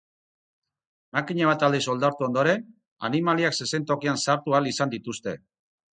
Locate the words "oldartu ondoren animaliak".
1.93-3.59